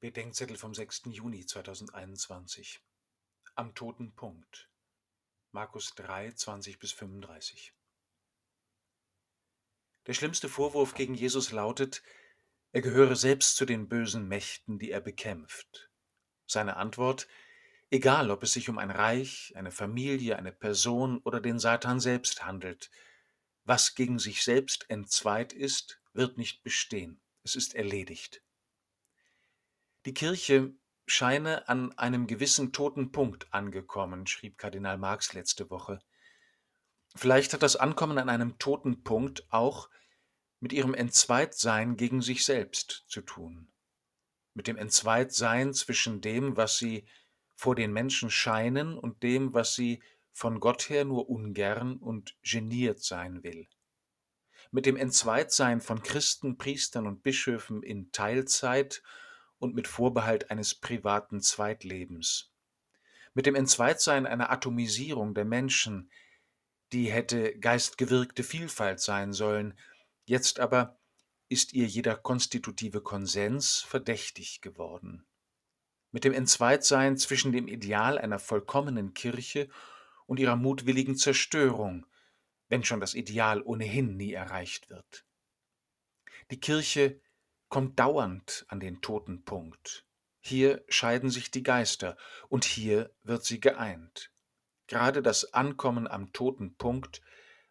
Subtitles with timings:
[0.00, 1.06] Bedenkzettel vom 6.
[1.06, 2.80] Juni 2021.
[3.56, 4.70] Am toten Punkt.
[5.50, 7.74] Markus 3, 20 bis 35.
[10.06, 12.04] Der schlimmste Vorwurf gegen Jesus lautet,
[12.70, 15.90] er gehöre selbst zu den bösen Mächten, die er bekämpft.
[16.46, 17.26] Seine Antwort,
[17.90, 22.44] egal ob es sich um ein Reich, eine Familie, eine Person oder den Satan selbst
[22.44, 22.92] handelt,
[23.64, 27.20] was gegen sich selbst entzweit ist, wird nicht bestehen.
[27.42, 28.44] Es ist erledigt.
[30.04, 30.74] Die Kirche
[31.06, 36.00] scheine an einem gewissen toten Punkt angekommen, schrieb Kardinal Marx letzte Woche.
[37.16, 39.90] Vielleicht hat das Ankommen an einem toten Punkt auch
[40.60, 43.72] mit ihrem Entzweitsein gegen sich selbst zu tun,
[44.54, 47.06] mit dem Entzweitsein zwischen dem, was sie
[47.54, 50.02] vor den Menschen scheinen und dem, was sie
[50.32, 53.68] von Gott her nur ungern und geniert sein will,
[54.70, 59.02] mit dem Entzweitsein von Christen, Priestern und Bischöfen in Teilzeit
[59.58, 62.52] und mit Vorbehalt eines privaten Zweitlebens.
[63.34, 66.10] Mit dem Entzweitsein einer Atomisierung der Menschen,
[66.92, 69.78] die hätte geistgewirkte Vielfalt sein sollen,
[70.24, 70.98] jetzt aber
[71.48, 75.26] ist ihr jeder konstitutive Konsens verdächtig geworden.
[76.10, 79.68] Mit dem Entzweitsein zwischen dem Ideal einer vollkommenen Kirche
[80.26, 82.06] und ihrer mutwilligen Zerstörung,
[82.68, 85.24] wenn schon das Ideal ohnehin nie erreicht wird.
[86.50, 87.20] Die Kirche
[87.68, 90.04] kommt dauernd an den toten Punkt.
[90.40, 92.16] Hier scheiden sich die Geister
[92.48, 94.32] und hier wird sie geeint.
[94.86, 97.20] Gerade das Ankommen am toten Punkt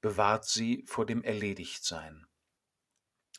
[0.00, 2.26] bewahrt sie vor dem Erledigtsein.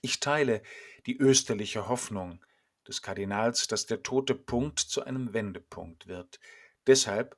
[0.02, 0.64] Ich teile
[1.05, 2.44] die österliche Hoffnung
[2.88, 6.39] des Kardinals, dass der tote Punkt zu einem Wendepunkt wird.
[6.88, 7.38] Deshalb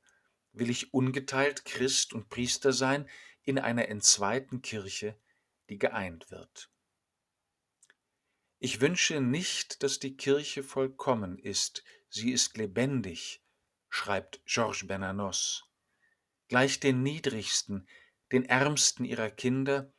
[0.52, 3.08] will ich ungeteilt Christ und Priester sein
[3.42, 5.16] in einer entzweiten Kirche,
[5.68, 6.70] die geeint wird.
[8.64, 13.42] Ich wünsche nicht, dass die Kirche vollkommen ist, sie ist lebendig,
[13.88, 15.64] schreibt Georges Bernanos.
[16.46, 17.88] Gleich den niedrigsten,
[18.30, 19.92] den ärmsten ihrer Kinder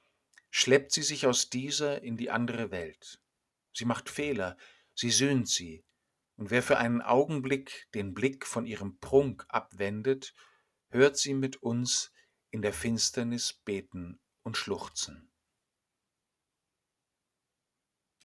[0.50, 3.20] schleppt sie sich aus dieser in die andere Welt.
[3.74, 4.56] Sie macht Fehler,
[4.96, 5.84] sie söhnt sie,
[6.38, 10.34] und wer für einen Augenblick den Blick von ihrem Prunk abwendet,
[10.88, 12.14] hört sie mit uns
[12.50, 15.33] in der Finsternis beten und schluchzen.